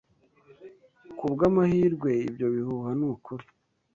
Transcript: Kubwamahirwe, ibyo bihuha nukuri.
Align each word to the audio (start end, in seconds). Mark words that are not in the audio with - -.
Kubwamahirwe, 1.17 2.11
ibyo 2.27 2.47
bihuha 2.55 2.89
nukuri. 2.99 3.45